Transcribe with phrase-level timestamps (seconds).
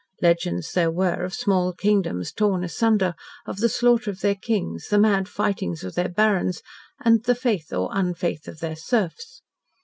[0.19, 3.13] Legends there were of small kingdoms torn asunder,
[3.45, 6.63] of the slaughter of their kings, the mad fightings of their barons,
[7.05, 9.43] and the faith or unfaith of their serfs.